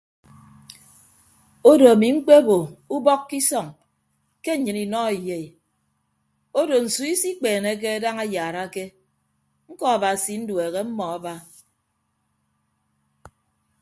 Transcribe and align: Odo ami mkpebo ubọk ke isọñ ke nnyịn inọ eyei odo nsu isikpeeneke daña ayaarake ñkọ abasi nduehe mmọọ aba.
Odo 1.69 1.85
ami 1.93 2.07
mkpebo 2.15 2.57
ubọk 2.95 3.21
ke 3.29 3.35
isọñ 3.41 3.67
ke 4.43 4.51
nnyịn 4.57 4.79
inọ 4.85 4.99
eyei 5.13 5.47
odo 6.59 6.75
nsu 6.85 7.01
isikpeeneke 7.13 7.89
daña 8.03 8.23
ayaarake 8.27 8.85
ñkọ 9.71 9.85
abasi 9.95 10.33
nduehe 10.41 10.81
mmọọ 10.87 11.07
aba. 11.17 11.33